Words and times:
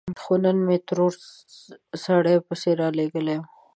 خو 0.23 0.33
نن 0.43 0.57
مې 0.67 0.77
ترور 0.87 1.13
سړی 2.03 2.35
پسې 2.47 2.69
رالېږلی 2.81 3.35
و. 3.39 3.43